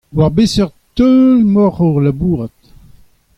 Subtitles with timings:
[0.17, 2.57] War beseurt teul emaocʼh o labourat?